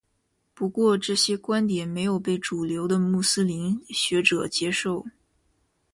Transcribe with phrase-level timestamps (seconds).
[0.55, 5.05] 不过这些观点没有被主流的穆斯林学者接受。